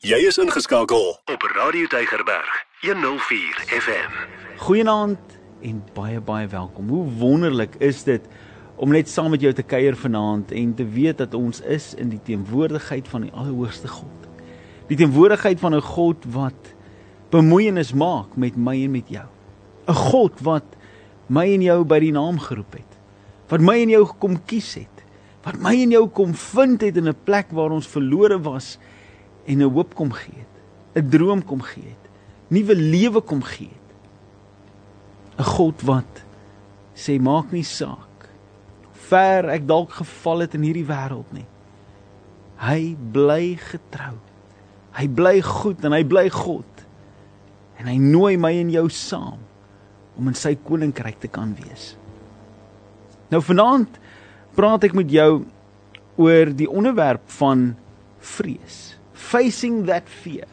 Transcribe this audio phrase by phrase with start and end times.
[0.00, 2.48] Jy is ingeskakel op Radio Tygerberg
[2.80, 4.14] 104 FM.
[4.56, 6.88] Goeienaand en baie baie welkom.
[6.88, 8.24] Hoe wonderlik is dit
[8.80, 12.08] om net saam met jou te kuier vanaand en te weet dat ons is in
[12.14, 14.24] die teenwoordigheid van die Allerhoogste God.
[14.88, 16.72] Die teenwoordigheid van 'n God wat
[17.28, 19.28] bemoeienis maak met my en met jou.
[19.84, 20.76] 'n God wat
[21.28, 22.96] my en jou by die naam geroep het.
[23.48, 25.04] Wat my en jou kom kies het.
[25.44, 28.78] Wat my en jou kom vind het in 'n plek waar ons verlore was
[29.46, 30.54] en 'n hoop kom gee het.
[30.94, 32.10] 'n Droom kom gee het.
[32.48, 33.90] Nuwe lewe kom gee het.
[35.38, 36.24] 'n God wat
[36.94, 38.28] sê maak nie saak
[38.92, 41.46] ver ek dalk geval het in hierdie wêreld nie.
[42.60, 44.18] Hy bly getrou.
[44.92, 46.68] Hy bly goed en hy bly God.
[47.78, 49.40] En hy nooi my en jou saam
[50.16, 51.96] om in sy koninkryk te kan wees.
[53.30, 53.98] Nou vanaand
[54.54, 55.44] praat ek met jou
[56.20, 57.70] oor die onderwerp van
[58.18, 60.48] vrees facing that fear.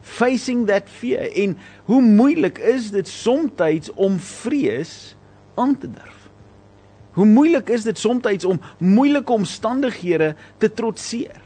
[0.00, 1.30] Facing that fear.
[1.32, 5.14] En hoe moeilik is dit soms om vrees
[5.54, 6.18] aan te durf?
[7.12, 11.41] Hoe moeilik is dit soms om moeilike omstandighede te trotseer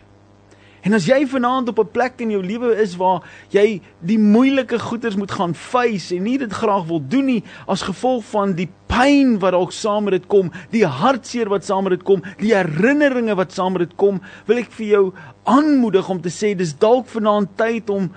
[0.87, 4.79] En as jy vanaand op 'n plek in jou lewe is waar jy die moeilike
[4.79, 8.69] goeters moet gaan face en nie dit graag wil doen nie as gevolg van die
[8.87, 12.55] pyn wat dalk saam met dit kom, die hartseer wat saam met dit kom, die
[12.55, 15.12] herinneringe wat saam met dit kom, wil ek vir jou
[15.45, 18.12] aanmoedig om te sê dis dalk vanaand tyd om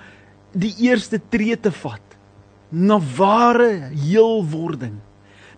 [0.52, 2.06] die eerste tree te vat
[2.70, 5.00] na ware heelwording,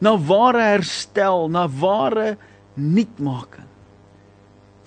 [0.01, 2.39] na ware herstel, na ware
[2.75, 3.72] nuutmaking.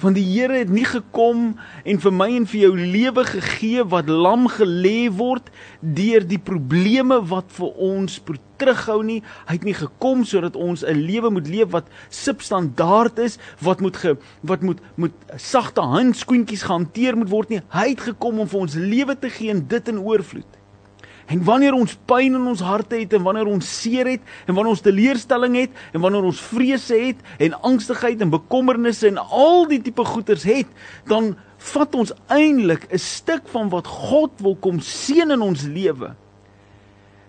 [0.03, 1.53] Want die Here het nie gekom
[1.87, 5.47] en vir my en vir jou lewe gegee wat lam gelê word
[5.79, 8.17] deur die probleme wat vir ons
[8.59, 9.21] terughou nie.
[9.47, 13.97] Hy het nie gekom sodat ons 'n lewe moet leef wat substandaard is, wat moet
[13.97, 17.61] ge, wat moet moet sagte handskoentjies gehanteer moet word nie.
[17.69, 20.64] Hy het gekom om vir ons lewe te gee en dit in oorvloed.
[21.25, 24.75] En wanneer ons pyn in ons harte het en wanneer ons seer het en wanneer
[24.75, 29.81] ons teleurstelling het en wanneer ons vrese het en angstigheid en bekommernisse en al die
[29.81, 30.69] tipe goeters het,
[31.09, 31.33] dan
[31.71, 36.13] vat ons eintlik 'n stuk van wat God wil kom seën in ons lewe.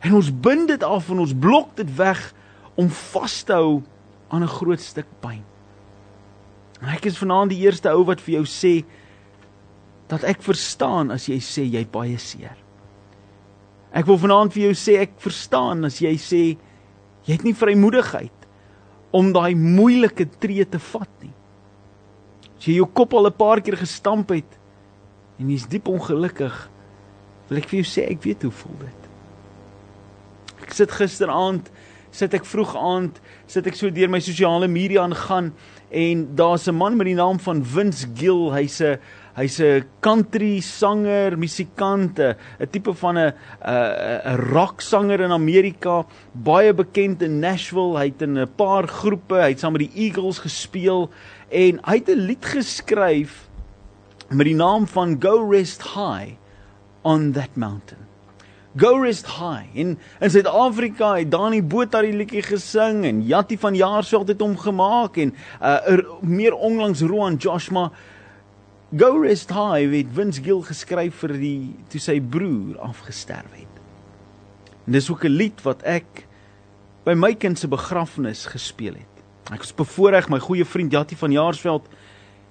[0.01, 2.35] En ons bind dit af en ons blok dit weg
[2.75, 3.83] om vas te hou
[4.29, 5.43] aan 'n groot stuk pyn.
[6.83, 8.85] En ek is vanaand die eerste ou wat vir jou sê
[10.09, 12.66] dat ek verstaan as jy sê jy baie seer.
[13.95, 16.43] Ek wil vanaand vir jou sê ek verstaan as jy sê
[17.27, 18.47] jy het nie vrymoedigheid
[19.17, 21.33] om daai moeilike tree te vat nie.
[22.57, 24.59] As jy jou kop al 'n paar keer gestamp het
[25.39, 26.71] en jy's diep ongelukkig,
[27.49, 29.03] wil ek vir jou sê ek weet hoe voel dit.
[30.63, 31.71] Ek sit gisteraand,
[32.11, 35.53] sit ek vroeg aand, sit ek so deur my sosiale media aangaan
[35.91, 38.99] en daar's 'n man met die naam van Vince Gill, hy's 'n
[39.37, 42.37] Hy's 'n country sanger, musikant, 'n
[42.73, 47.99] tipe van 'n 'n rock sanger in Amerika, baie bekend in Nashville.
[47.99, 51.11] Hy het in 'n paar groepe, hy het saam met die Eagles gespeel
[51.51, 53.49] en hy het 'n lied geskryf
[54.31, 56.39] met die naam van Go Rest High
[57.03, 58.07] on that mountain.
[58.77, 59.69] Go Rest High.
[59.75, 64.57] In in Suid-Afrika het Dani Botha die liedjie gesing en Jatti van Jaarsveld het hom
[64.57, 67.91] gemaak en uh er, meer onlangs Roan Joshua
[68.97, 73.81] Go Rest High het Vince Gill geskryf vir die toe sy broer afgesterf het.
[74.87, 76.25] En dis ook 'n lied wat ek
[77.05, 79.15] by my kind se begrafnis gespeel het.
[79.53, 81.89] Ek was bevoorreg my goeie vriend Jatti van Jaarsveld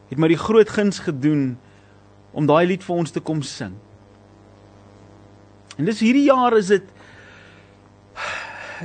[0.09, 1.57] het my die groot guns gedoen
[2.31, 3.73] om daai lied vir ons te kom sing.
[5.77, 6.83] En dis hierdie jaar is dit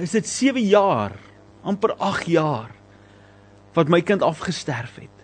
[0.01, 1.13] is dit 7 jaar,
[1.63, 2.71] amper 8 jaar
[3.75, 5.20] wat my kind afgesterf het.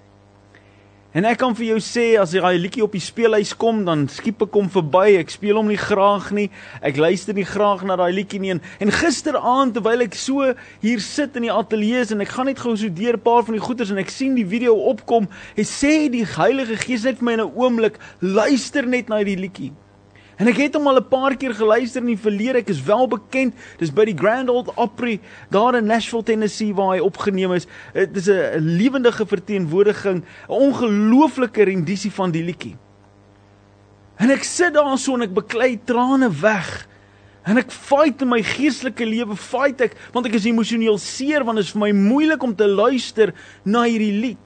[1.17, 4.03] En ek kan vir jou sê as jy daai liedjie op die speelhuis kom, dan
[4.13, 5.15] skiep ek hom verby.
[5.17, 6.51] Ek speel hom nie graag nie.
[6.85, 8.59] Ek luister nie graag na daai liedjie nie.
[8.85, 10.51] En gisteraand terwyl ek so
[10.83, 13.57] hier sit in die ateljee en ek gaan net gou so deur 'n paar van
[13.57, 15.25] die goeters en ek sien die video opkom,
[15.57, 19.41] hy sê die Heilige Gees net vir my in 'n oomblik, luister net na hierdie
[19.41, 19.73] liedjie.
[20.37, 22.59] En ek het hom al 'n paar keer geluister in die verlede.
[22.59, 23.55] Ek is wel bekend.
[23.79, 27.67] Dis by die Grand Ole Opry daar in Nashville, Tennessee waar hy opgeneem is.
[27.93, 32.77] Dit is 'n lewendige verteenwoordiging, 'n ongelooflike rendisie van die liedjie.
[34.17, 36.89] En ek sit daar so en ek beklei trane weg.
[37.47, 41.57] En ek fight in my geestelike lewe, fight ek want ek is emosioneel seer want
[41.57, 43.33] dit is vir my moeilik om te luister
[43.65, 44.39] na hierdie lied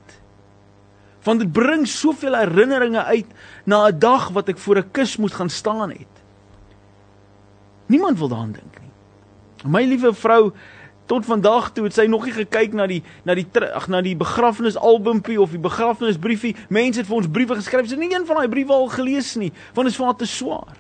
[1.22, 3.26] want dit bring soveel herinneringe uit
[3.64, 6.14] na 'n dag wat ek voor 'n kus moes gaan staan het.
[7.87, 8.90] Niemand wil daaraan dink nie.
[9.70, 10.52] My liewe vrou,
[11.11, 14.14] tot vandag toe het sy nog nie gekyk na die na die ag na die
[14.17, 16.55] begrafnisalbumpie of die begrafnisbriefie.
[16.69, 17.88] Mense het vir ons briewe geskryf.
[17.88, 20.20] Sy het nie een van daai briewe al gelees nie, want dit is vir haar
[20.20, 20.78] te swaar.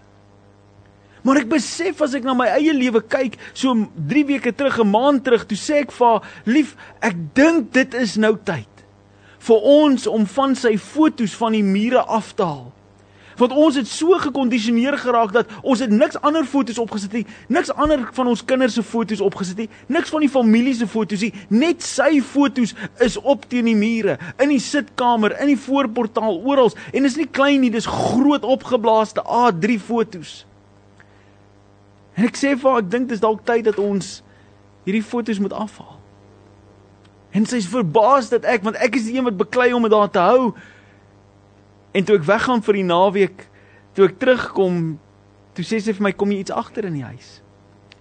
[1.26, 3.74] Maar ek besef as ek na my eie lewe kyk, so
[4.08, 7.94] 3 weke terug, 'n maand terug, toe sê ek vir haar, "Lief, ek dink dit
[7.94, 8.69] is nou tyd
[9.40, 12.68] vir ons om van sy fotos van die mure af te haal."
[13.40, 17.72] want ons het so gekondisioneer geraak dat ons het niks ander fotos opgesit nie, niks
[17.72, 21.32] ander van ons kinders se fotos opgesit nie, niks van die familie se fotos nie,
[21.48, 26.72] net sy fotos is op teen die mure, in die sitkamer, in die voorportaal, oral
[26.92, 30.34] en is nie klein nie, dis groot opgeblaaste A3 fotos.
[32.18, 34.18] En ek sê vir haar, ek dink dis dalk tyd dat ons
[34.84, 35.99] hierdie fotos moet afhaal.
[37.30, 39.94] En sy is verbaas dat ek want ek is die een wat beklei om dit
[39.94, 40.50] daar te hou.
[41.94, 43.46] En toe ek weggaan vir die naweek,
[43.94, 44.98] toe ek terugkom,
[45.54, 47.38] toe sê sy vir my kom jy iets agter in die huis.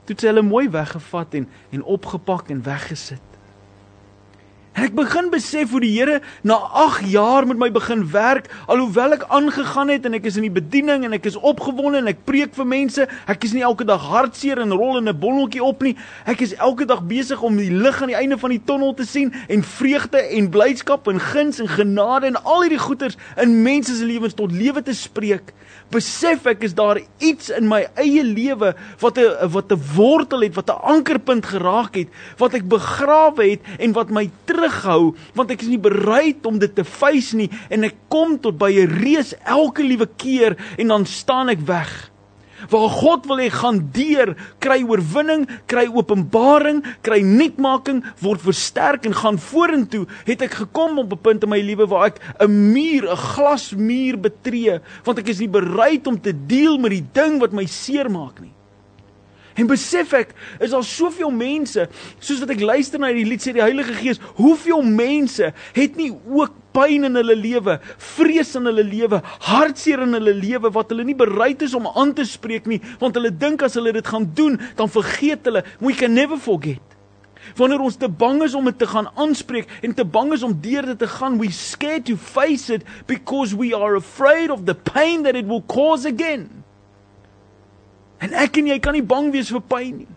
[0.06, 3.29] Toe het sy hulle mooi weggevat en en opgepak en weggesit.
[4.80, 9.26] Ek begin besef hoe die Here na 8 jaar met my begin werk, alhoewel ek
[9.28, 12.54] aangegaan het en ek is in die bediening en ek is opgewonde en ek preek
[12.56, 13.08] vir mense.
[13.28, 15.98] Ek is nie elke dag hartseer en rol in 'n bonneltjie op nie.
[16.24, 19.04] Ek is elke dag besig om die lig aan die einde van die tonnel te
[19.04, 23.96] sien en vreugde en blydskap en guns en genade en al hierdie goeders in mense
[23.96, 25.52] se lewens tot lewe te spreek
[25.94, 30.56] besef ek is daar iets in my eie lewe wat 'n wat 'n wortel het,
[30.56, 35.62] wat 'n ankerpunt geraak het, wat ek begrawe het en wat my terughou want ek
[35.62, 39.34] is nie bereid om dit te face nie en ek kom tot by 'n reus
[39.46, 42.12] elke liewe keer en dan staan ek weg.
[42.70, 49.16] Waar God wil hê gaan deur, kry oorwinning, kry openbaring, kry nuutmaking, word versterk en
[49.16, 53.10] gaan vorentoe, het ek gekom op 'n punt in my lewe waar ek 'n muur,
[53.10, 57.54] 'n glasmuur betree, want ek is nie bereid om te deel met die ding wat
[57.54, 58.54] my seermaak nie.
[59.60, 60.32] En besef ek,
[60.64, 61.84] is daar soveel mense,
[62.24, 66.12] soos wat ek luister na hierdie lied sê die Heilige Gees, hoeveel mense het nie
[66.14, 67.80] ook pyn in hulle lewe,
[68.16, 69.20] vrees in hulle lewe,
[69.50, 73.18] hartseer in hulle lewe wat hulle nie bereid is om aan te spreek nie, want
[73.20, 75.66] hulle dink as hulle dit gaan doen, dan vergeet hulle.
[75.84, 76.80] We can never forget.
[77.58, 80.54] Wanneer ons te bang is om dit te gaan aanspreek en te bang is om
[80.62, 84.76] deur dit te gaan, we scared to face it because we are afraid of the
[84.76, 86.59] pain that it will cause again.
[88.24, 90.10] En ek en jy kan nie bang wees vir pyn nie.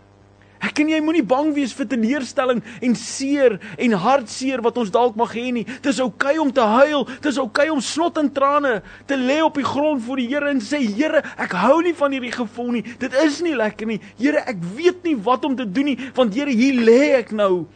[0.62, 5.16] Ek en jy moenie bang wees vir teleurstelling en seer en hartseer wat ons dalk
[5.18, 5.64] mag hê nie.
[5.82, 8.76] Dis oukei okay om te huil, dis oukei okay om snot en trane
[9.10, 12.14] te lê op die grond voor die Here en sê Here, ek hou nie van
[12.14, 12.84] hierdie gevoel nie.
[13.02, 13.98] Dit is nie lekker nie.
[14.20, 17.66] Here, ek weet nie wat om te doen nie, want Here, hier lê ek nou.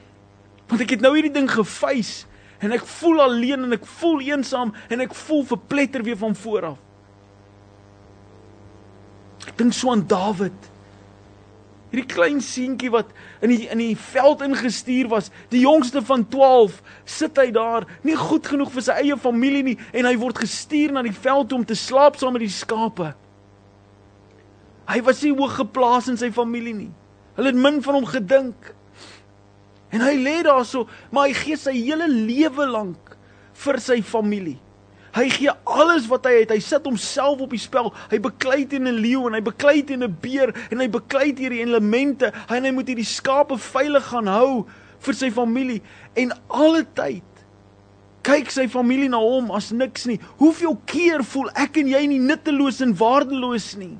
[0.70, 2.23] Want ek het nou hierdie ding gefeis
[2.62, 6.70] en ek voel alleen en ek voel eensaam en ek voel verpletter weer van voor
[6.70, 6.85] af.
[9.56, 10.72] Dink so aan Dawid.
[11.92, 13.12] Hierdie klein seentjie wat
[13.44, 18.16] in die in die veld ingestuur was, die jongste van 12, sit hy daar, nie
[18.18, 21.64] goed genoeg vir sy eie familie nie en hy word gestuur na die veld om
[21.64, 23.12] te slaap saam met die skape.
[24.86, 26.90] Hy was nie hoog geplaas in sy familie nie.
[27.38, 28.72] Hulle het min van hom gedink.
[29.94, 33.16] En hy lê daar so, maar hy gee sy hele lewe lank
[33.62, 34.58] vir sy familie.
[35.16, 36.50] Hy gee alles wat hy het.
[36.52, 37.88] Hy sit homself op die spel.
[38.10, 41.64] Hy beklei teen 'n leeu en hy beklei teen 'n beer en hy beklei hierdie
[41.64, 42.32] elemente.
[42.48, 44.66] Hy en hy moet hierdie skape veilig gaan hou
[45.00, 45.82] vir sy familie
[46.16, 47.24] en alle tyd
[48.26, 50.18] kyk sy familie na hom as niks nie.
[50.40, 53.94] Hoeveel keer voel ek en jy nie nutteloos en waardeloos nie?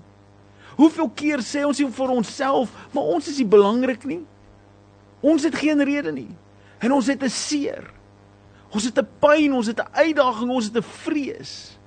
[0.77, 4.25] Hoeveel keer sê ons nie vir onsself, maar ons is nie belangrik nie.
[5.23, 6.29] Ons het geen rede nie.
[6.85, 7.96] En ons het 'n seer.
[8.71, 11.79] Ons het 'n pyn, ons het 'n uitdaging, ons het 'n vrees.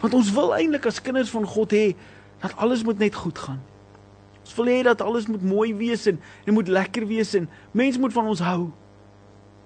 [0.00, 1.94] Want ons wil eintlik as kinders van God hê
[2.40, 3.60] dat alles moet net goed gaan.
[4.40, 8.00] Ons wil hê dat alles moet mooi wees en dit moet lekker wees en mense
[8.00, 8.72] moet van ons hou.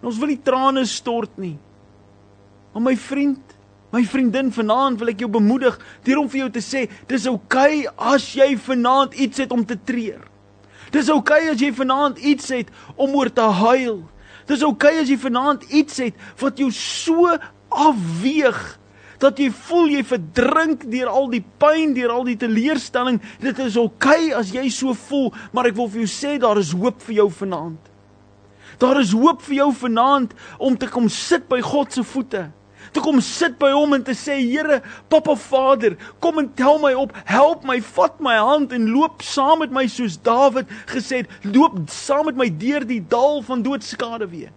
[0.01, 1.59] En ons wil nie trane stort nie.
[2.75, 3.55] Maar my vriend,
[3.95, 7.87] my vriendin vanaand wil ek jou bemoedig deur om vir jou te sê, dis oukei
[7.87, 10.27] okay as jy vanaand iets het om te treur.
[10.91, 14.03] Dis oukei okay as jy vanaand iets het om oor te huil.
[14.49, 17.31] Dis oukei okay as jy vanaand iets het wat jou so
[17.73, 18.61] afweeg
[19.23, 23.21] dat jy voel jy verdrink deur al die pyn, deur al die teleurstelling.
[23.41, 26.61] Dit is oukei okay as jy so voel, maar ek wil vir jou sê daar
[26.61, 27.81] is hoop vir jou vanaand.
[28.83, 32.49] Daar is hoop vir jou vanaand om te kom sit by God se voete
[32.95, 34.81] te kom sit by hom en te sê Here,
[35.13, 39.63] Papa Vader, kom en tel my op, help my, vat my hand en loop saam
[39.65, 44.31] met my soos Dawid gesê het, loop saam met my deur die dal van doodskade
[44.31, 44.53] weer.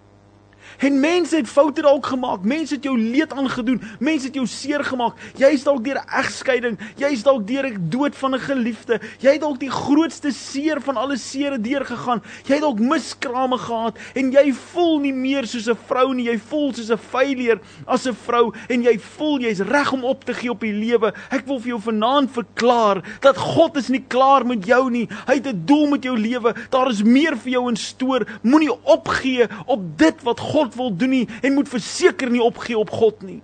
[0.78, 2.44] En mense het foute dalk gemaak.
[2.44, 3.82] Mense het jou leed aangedoen.
[4.00, 5.18] Mense het jou seer gemaak.
[5.38, 6.78] Jy's dalk deur 'n egskeiding.
[6.96, 9.00] Jy's dalk deur 'n dood van 'n geliefde.
[9.20, 12.22] Jy het dalk die grootste seer van alle seere deurgegaan.
[12.46, 16.26] Jy het dalk miskrame gehad en jy voel nie meer soos 'n vrou nie.
[16.26, 20.26] Jy voel soos 'n failure as 'n vrou en jy voel jy's reg om op
[20.26, 21.14] te gee op die lewe.
[21.32, 25.08] Ek wil vir jou vanaand verklaar dat God is nie klaar met jou nie.
[25.26, 26.56] Hy het 'n doel met jou lewe.
[26.70, 28.28] Daar is meer vir jou in stoor.
[28.42, 32.90] Moenie opgee op dit wat God wil doen nie en moet verseker nie opgee op
[32.90, 33.42] God nie.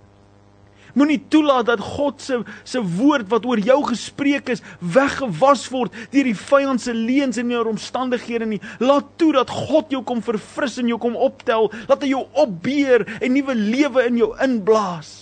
[0.94, 6.28] Moenie toelaat dat God se se woord wat oor jou gespreek is weggewas word deur
[6.28, 8.60] die vyand se leuns en jou omstandighede nie.
[8.78, 13.06] Laat toe dat God jou kom verfris en jou kom optel, laat hy jou opbeer
[13.18, 15.14] en nuwe lewe in jou inblaas.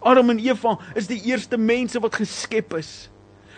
[0.00, 3.10] Adam en Eva is die eerste mense wat geskep is.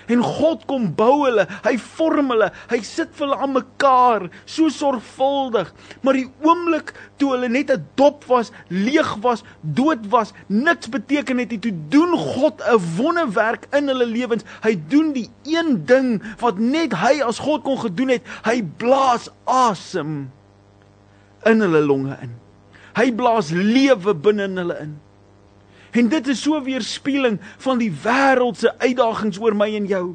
[0.09, 4.71] En God kom bou hulle, hy vorm hulle, hy sit vir hulle aan mekaar so
[4.73, 5.71] sorgvuldig.
[6.03, 11.39] Maar die oomblik toe hulle net 'n dop was, leeg was, dood was, niks beteken
[11.39, 14.45] het nie, toe doen God 'n wonderwerk in hulle lewens.
[14.63, 18.23] Hy doen die een ding wat net hy as God kon gedoen het.
[18.45, 20.31] Hy blaas asem
[21.45, 22.33] in hulle longe in.
[22.97, 24.97] Hy blaas lewe binne in hulle in.
[25.93, 30.07] En dit is so weerspieëling van die wêreld se uitdagings oor my en jou.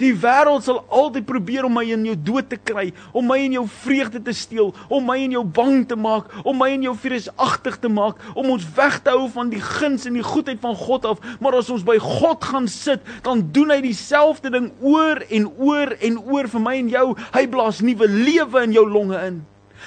[0.00, 3.54] Die wêreld sal altyd probeer om my in jou dood te kry, om my en
[3.56, 6.92] jou vreugde te steel, om my en jou bang te maak, om my en jou
[7.00, 10.76] vreesagtig te maak, om ons weg te hou van die guns en die goedheid van
[10.76, 11.24] God af.
[11.40, 15.96] Maar as ons by God gaan sit, dan doen hy dieselfde ding oor en oor
[15.96, 17.06] en oor vir my en jou.
[17.32, 19.44] Hy blaas nuwe lewe in jou longe in.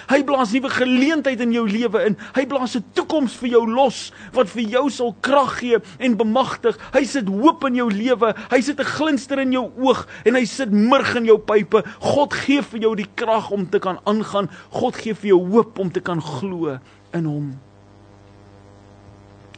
[0.08, 2.16] Hy blaas nuwe geleentheid in jou lewe in.
[2.36, 6.78] Hy blaas 'n toekoms vir jou los wat vir jou sal krag gee en bemagtig.
[6.94, 8.34] Hy sit hoop in jou lewe.
[8.50, 11.84] Hy sit 'n glinster in jou oog en hy sit murg in jou pype.
[12.00, 14.50] God gee vir jou die krag om te kan aangaan.
[14.72, 16.80] God gee vir jou hoop om te kan glo
[17.14, 17.60] in hom.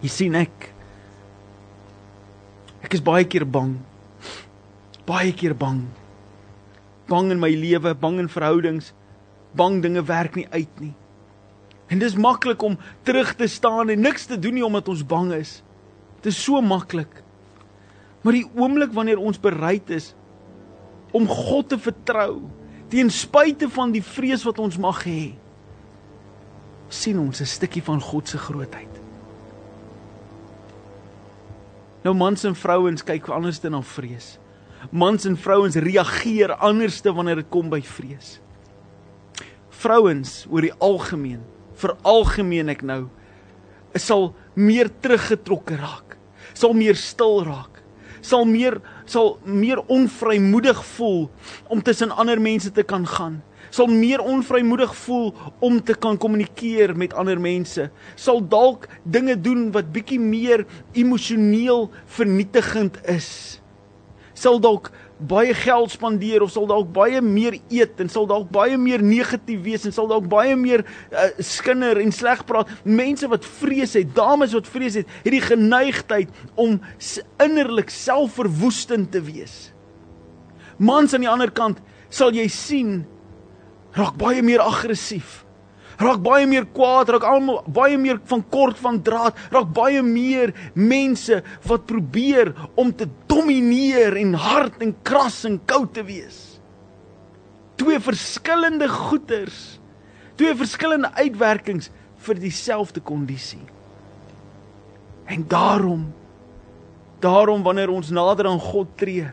[0.02, 0.74] Jy sien ek
[2.84, 3.78] ek is baie keer bang.
[5.06, 5.88] Baie keer bang.
[7.08, 8.94] Bang in my lewe, bang in verhoudings
[9.58, 10.94] bang dinge werk nie uit nie.
[11.92, 15.34] En dis maklik om terug te staan en niks te doen nie omdat ons bang
[15.36, 15.60] is.
[16.22, 17.24] Dit is so maklik.
[18.22, 20.14] Maar die oomblik wanneer ons bereid is
[21.12, 22.40] om God te vertrou,
[22.88, 25.34] ten spyte van die vrees wat ons mag hê,
[26.88, 29.02] sien ons 'n stukkie van God se grootheid.
[32.04, 34.40] Nou mans en vrouens kyk anders dan na vrees.
[34.92, 38.40] Mans en vrouens reageer anderste wanneer dit kom by vrees
[39.82, 41.42] vrouens oor die algemeen,
[41.82, 43.04] vir algemeen ek nou,
[43.98, 46.18] sal meer teruggetrokke raak.
[46.54, 47.80] Sal meer stil raak.
[48.22, 48.78] Sal meer
[49.10, 51.26] sal meer onvrymoedig voel
[51.74, 53.42] om tussen ander mense te kan gaan.
[53.72, 57.90] Sal meer onvrymoedig voel om te kan kommunikeer met ander mense.
[58.16, 63.60] Sal dalk dinge doen wat bietjie meer emosioneel vernietigend is.
[64.34, 64.92] Sal dalk
[65.28, 69.62] baie geld spandeer of sal dalk baie meer eet en sal dalk baie meer negatief
[69.66, 72.72] wees en sal dalk baie meer uh, skinder en sleg praat.
[72.84, 76.80] Mense wat vrees het, dames wat vrees het, het die geneigtheid om
[77.42, 79.72] innerlik selfverwoestend te wees.
[80.82, 83.02] Mans aan die ander kant sal jy sien
[83.96, 85.42] raak baie meer aggressief
[86.00, 90.54] raak baie meer kwaad, raak almal baie meer van kort van draad, raak baie meer
[90.74, 96.40] mense wat probeer om te domineer en hard en kras en koud te wees.
[97.82, 99.80] Twee verskillende goeters,
[100.38, 101.90] twee verskillende uitwerkings
[102.22, 103.64] vir dieselfde kondisie.
[105.26, 106.10] En daarom
[107.22, 109.28] daarom wanneer ons nader aan God tree,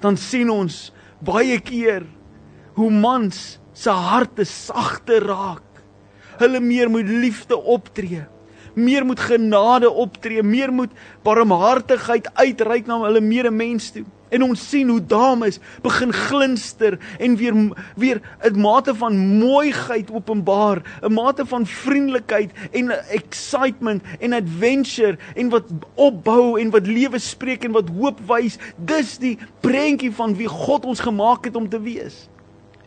[0.00, 2.06] dan sien ons baie keer
[2.76, 5.65] hoe mans se harte sagter raak
[6.38, 8.24] hulle meer moet liefde optree.
[8.76, 10.92] Meer moet genade optree, meer moet
[11.24, 14.04] barmhartigheid uitreik na hulle medemens toe.
[14.28, 17.54] En ons sien hoe dames begin glinster en weer
[17.96, 25.48] weer 'n mate van mooiheid openbaar, 'n mate van vriendelikheid en excitement en adventure en
[25.48, 25.64] wat
[25.94, 28.58] opbou en wat lewe spreek en wat hoop wys.
[28.76, 32.28] Dis die prentjie van wie God ons gemaak het om te wees.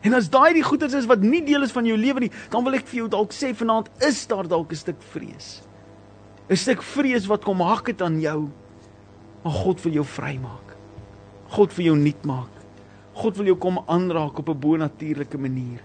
[0.02, 2.64] En as daai die goeders is wat nie deel is van jou lewe nie, dan
[2.64, 5.62] wil ek vir jou dalk sê vanaand is daar dalk 'n stuk vrees.
[6.50, 8.50] 'n Stuk vrees wat kom hak het aan jou.
[9.44, 10.76] Maar God wil jou vrymaak.
[11.50, 12.54] God wil jou nuut maak.
[13.14, 15.84] God wil jou kom aanraak op 'n bonatuurlike manier.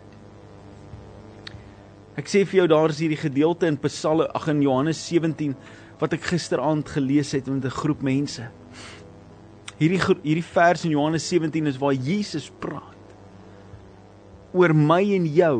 [2.17, 5.57] Ek sê vir jou daar is hierdie gedeelte in Psalme ag in Johannes 17
[5.99, 8.49] wat ek gisteraand gelees het met 'n groep mense.
[9.79, 12.94] Hierdie hierdie vers in Johannes 17 is waar Jesus praat
[14.55, 15.59] oor my en jou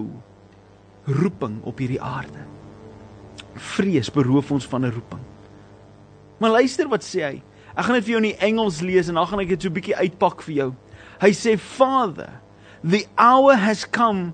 [1.05, 2.47] roeping op hierdie aarde.
[3.75, 5.25] Vrees beroof ons van 'n roeping.
[6.39, 7.43] Maar luister wat sê hy.
[7.77, 9.69] Ek gaan dit vir jou in die Engels lees en dan gaan ek dit so
[9.69, 10.75] 'n bietjie uitpak vir jou.
[11.21, 12.41] Hy sê Father,
[12.83, 14.33] the hour has come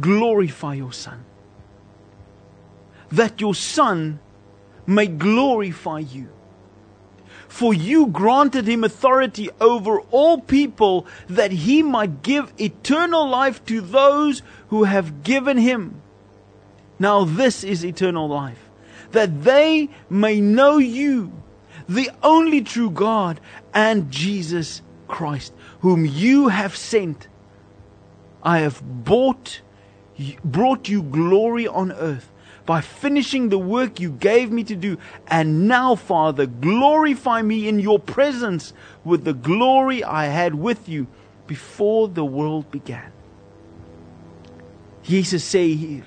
[0.00, 1.24] glorify your son.
[3.12, 4.20] That your son
[4.86, 6.28] may glorify you.
[7.50, 13.80] For you granted him authority over all people that he might give eternal life to
[13.80, 16.00] those who have given him.
[17.00, 18.70] Now, this is eternal life,
[19.10, 21.32] that they may know you,
[21.88, 23.40] the only true God,
[23.74, 27.26] and Jesus Christ, whom you have sent.
[28.44, 29.60] I have bought,
[30.44, 32.30] brought you glory on earth
[32.70, 34.96] by finishing the work you gave me to do.
[35.26, 38.72] And now, Father, glorify me in your presence
[39.02, 41.08] with the glory I had with you
[41.48, 43.10] before the world began.
[45.02, 46.06] Jesus sê hier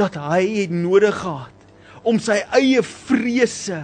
[0.00, 1.52] dat hy het nodig gehad
[2.08, 3.82] om sy eie vrese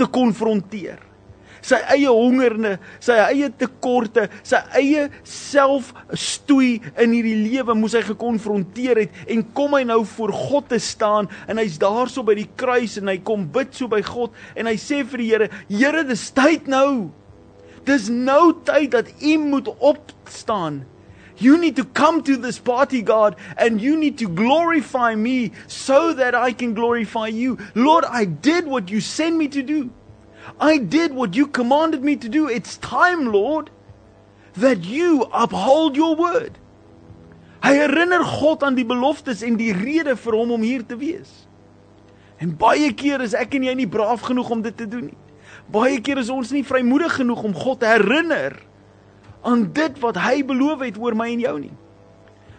[0.00, 1.04] te konfronteer
[1.64, 9.04] sy eie hongerne, sy eie tekorte, sy eie selfstoei in hierdie lewe moes hy gekonfronteer
[9.04, 12.98] het en kom hy nou voor God te staan en hy's daarso by die kruis
[13.00, 16.30] en hy kom bid so by God en hy sê vir die Here, Here, dis
[16.34, 17.10] tyd nou.
[17.86, 20.82] Dis nou tyd dat U moet opstaan.
[21.40, 26.12] You need to come to this party, God, and you need to glorify me so
[26.12, 27.56] that I can glorify you.
[27.74, 29.90] Lord, I did what you sent me to do.
[30.60, 32.48] I did what you commanded me to do.
[32.48, 33.70] It's time, Lord,
[34.54, 36.58] that you uphold your word.
[37.60, 41.28] Hy herinner God aan die beloftes en die rede vir hom om hier te wees.
[42.40, 45.18] En baie keer is ek en jy nie braaf genoeg om dit te doen nie.
[45.70, 48.56] Baie keer is ons nie vrymoedig genoeg om God te herinner
[49.46, 51.74] aan dit wat hy beloof het oor my en jou nie.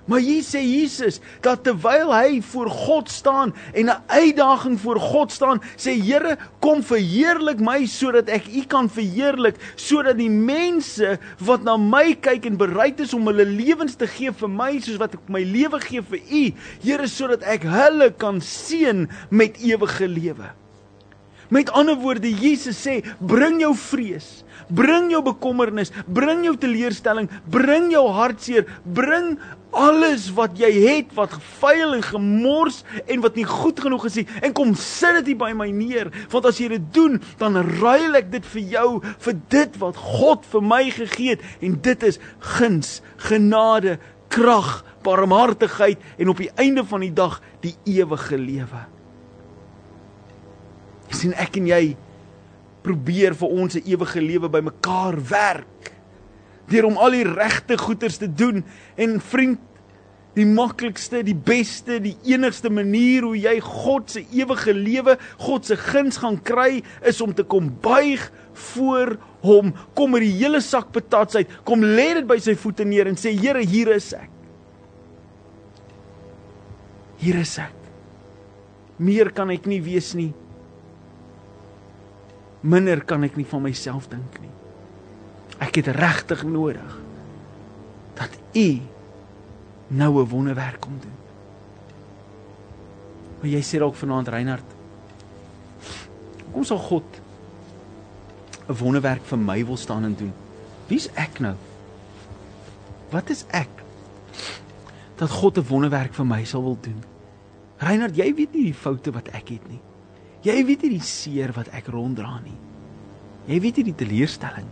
[0.05, 5.31] Maar hier sê Jesus dat terwyl hy voor God staan en 'n uitdaging voor God
[5.31, 11.63] staan, sê Here, kom verheerlik my sodat ek U kan verheerlik, sodat die mense wat
[11.63, 15.13] na my kyk en bereid is om hulle lewens te gee vir my soos wat
[15.13, 20.49] ek my lewe gee vir U, Here, sodat ek hulle kan seën met ewige lewe.
[21.51, 27.89] Met ander woorde, Jesus sê, bring jou vrees, bring jou bekommernis, bring jou teleurstelling, bring
[27.91, 29.33] jou hartseer, bring
[29.75, 34.25] alles wat jy het wat gevuil en gemors en wat nie goed genoeg is nie
[34.43, 38.19] en kom sit dit hier by my neer want as jy dit doen dan ruil
[38.19, 38.87] ek dit vir jou
[39.27, 42.19] vir dit wat God vir my gegee het en dit is
[42.57, 42.97] guns,
[43.29, 43.95] genade,
[44.31, 48.87] krag, barmhartigheid en op die einde van die dag die ewige lewe.
[51.21, 51.83] Sien ek en jy
[52.85, 55.91] probeer vir ons ewige lewe bymekaar werk
[56.71, 58.63] deur om al die regte goeders te doen
[58.95, 59.59] en vriend
[60.37, 65.75] die maklikste, die beste, die enigste manier hoe jy God se ewige lewe, God se
[65.75, 68.23] guns gaan kry is om te kom buig
[68.75, 72.87] voor hom, kom met die hele sak patats uit, kom lê dit by sy voete
[72.87, 74.29] neer en sê Here, hier is ek.
[77.21, 77.75] Hier is ek.
[79.01, 80.31] Meer kan ek nie wees nie.
[82.61, 84.53] Minder kan ek nie van myself dink nie.
[85.61, 86.97] Ek het regtig nodig
[88.17, 88.81] dat U
[89.87, 91.17] nou 'n wonderwerk kom doen.
[93.39, 94.69] Maar jy sê dalk vanaand Reinhard,
[96.53, 97.21] kom sal God
[98.69, 100.33] 'n wonderwerk vir my wil staan en doen.
[100.87, 101.55] Wie's ek nou?
[103.09, 103.69] Wat is ek?
[105.15, 107.03] Dat God 'n wonderwerk vir my sal wil doen.
[107.77, 109.81] Reinhard, jy weet nie die foute wat ek het nie.
[110.41, 112.57] Jy weet nie die seer wat ek ronddra nie.
[113.49, 114.69] Jy weet nie die teleurstelling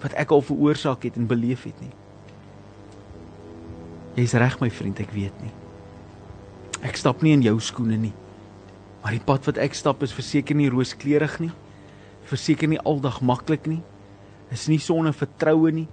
[0.00, 1.92] wat ek al veroorsaak het en beleef het nie.
[4.16, 5.52] Jy's reg my vriend, ek weet nie.
[6.88, 8.14] Ek stap nie in jou skoene nie.
[9.02, 11.52] Maar die pad wat ek stap is verseker nie rooskleurig nie.
[12.28, 13.80] Verseker nie aldag maklik nie.
[14.52, 15.86] Is nie sonder vertroue nie,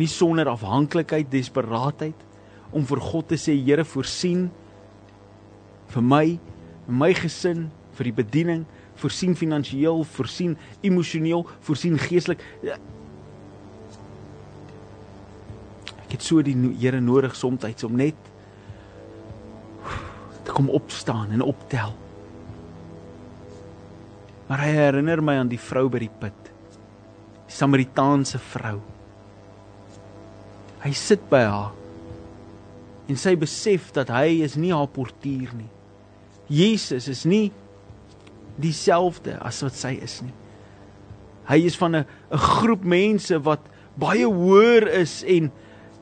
[0.00, 2.26] nie sonder afhanklikheid, desperaatheid
[2.74, 4.48] om vir God te sê Here voorsien
[5.90, 6.24] vir my,
[6.86, 7.68] my gesin,
[8.00, 8.64] vir die bediening,
[9.00, 12.40] voorsien finansiëel, voorsien emosioneel, voorsien geestelik.
[16.00, 18.16] Ek het so die Here nodig soms om net
[20.46, 21.92] te kom opstaan en optel.
[24.48, 26.48] Maar hy herinner my aan die vrou by die put.
[27.46, 28.80] Die Samaritaanse vrou.
[30.80, 31.76] Hy sit by haar
[33.10, 35.68] en sy besef dat hy is nie haar portier nie.
[36.50, 37.50] Jesus is nie
[38.60, 40.34] dieselfde as wat sy is nie.
[41.50, 43.60] Hy is van 'n 'n groep mense wat
[43.98, 45.50] baie hoër is en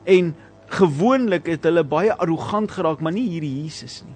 [0.05, 0.35] en
[0.69, 4.15] gewoonlik het hulle baie arrogant geraak, maar nie hierdie Jesus nie.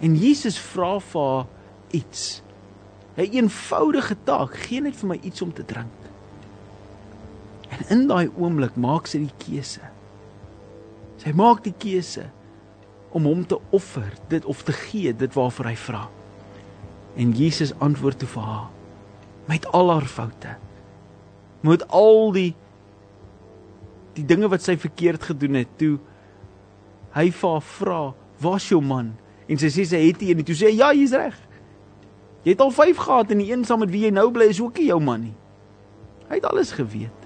[0.00, 1.46] En Jesus vra vir haar
[1.90, 2.42] iets.
[3.16, 5.92] 'n Eenvoudige taak, gee net vir my iets om te drink.
[7.68, 9.80] En in daai oomblik maak sy die keuse.
[11.16, 12.30] Sy maak die keuse
[13.14, 16.02] om hom te offer, dit of te gee, dit waarvoor hy vra.
[17.14, 18.70] En Jesus antwoord toe vir haar
[19.48, 20.56] met al haar foute.
[21.60, 22.52] Met al die
[24.14, 25.96] die dinge wat sy verkeerd gedoen het, toe
[27.16, 29.16] hy vir haar vra, "Waar's jou man?"
[29.48, 31.34] En sy sê sy het nie en toe sê hy, "Ja, jy's reg."
[32.44, 34.60] Jy het al 5 gehad en die een saam met wie jy nou bly is
[34.60, 35.34] ook nie jou man nie.
[36.28, 37.20] Hy het alles geweet.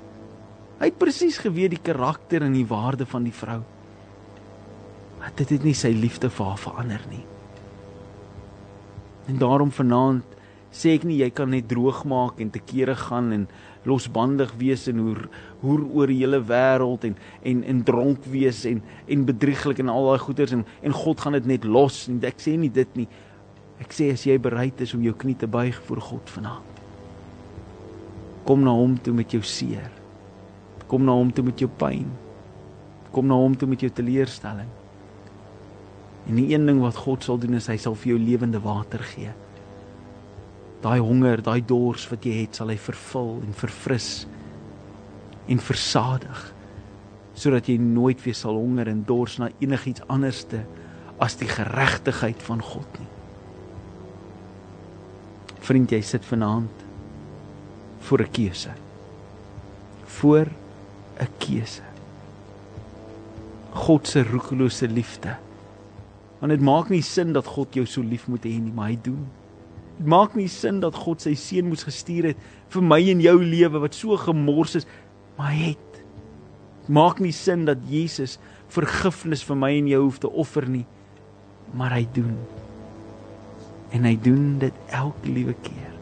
[0.79, 3.63] Hy het presies geweet die karakter en die waarde van die vrou.
[5.19, 7.25] Maar dit het nie sy liefde vir haar verander nie.
[9.29, 10.37] En daarom vanaand
[10.73, 13.47] sê ek nie jy kan net droog maak en te kere gaan en
[13.89, 15.15] losbandig wees en hoe
[15.63, 17.17] hoe oor die hele wêreld en
[17.49, 21.39] en en dronk wees en en bedrieglik en al daai goeters en en God gaan
[21.39, 23.09] dit net los en ek sê nie dit nie
[23.79, 26.81] Ek sê as jy bereid is om jou knie te buig voor God vanaand.
[28.49, 29.93] Kom na hom toe met jou seer.
[30.91, 32.09] Kom na hom toe met jou pyn.
[33.15, 34.71] Kom na hom toe met jou teleurstelling.
[36.29, 39.03] En die een ding wat God sal doen is hy sal vir jou lewende water
[39.15, 39.33] gee.
[40.85, 44.27] Daai honger, daai dors wat jy het, sal hy vervul en verfris
[45.49, 46.53] en versadig
[47.39, 50.65] sodat jy nooit weer sal honger en dors na enigiets anderste
[51.23, 53.07] as die geregtigheid van God nie.
[55.69, 56.85] Vriend, jy sit vanaand
[58.09, 58.73] voor 'n keuse.
[60.19, 60.47] Voor
[61.21, 61.83] 'n keuse.
[63.73, 65.37] God se roekelose liefde.
[66.39, 68.99] Want dit maak nie sin dat God jou so lief moet hê nie, maar hy
[69.03, 69.25] doen.
[69.99, 73.37] Dit maak nie sin dat God sy seun moes gestuur het vir my en jou
[73.43, 74.87] lewe wat so gemors is,
[75.39, 75.99] maar hy het.
[76.85, 78.39] Dit maak nie sin dat Jesus
[78.71, 80.87] vergifnis vir my en jou hoef te offer nie,
[81.75, 82.37] maar hy doen
[83.95, 85.95] en hy doen dit elke liewe keer.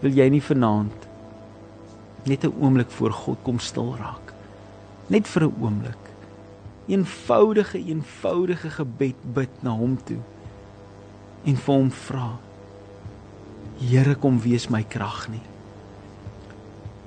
[0.00, 1.06] Wil jy nie vanaand
[2.26, 4.32] net 'n oomblik voor God kom stil raak?
[5.08, 6.05] Net vir 'n oomblik.
[6.86, 10.20] Eenvoudige, eenvoudige gebed bid na hom toe
[11.46, 12.30] en vir hom vra.
[13.78, 15.44] Here kom wees my krag nie.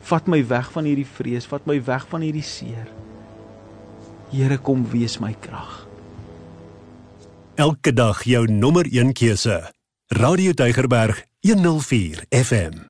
[0.09, 2.87] Vat my weg van hierdie vrees, vat my weg van hierdie seer.
[4.31, 5.89] Here kom wees my krag
[7.59, 9.71] elke dag jou nommer 1 keuse.
[10.07, 12.87] Radio Deugerberg 104 FM.